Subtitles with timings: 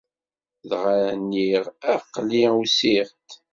[0.69, 1.63] Dɣa nniɣ:
[1.93, 3.29] Aql-i usiɣ-d.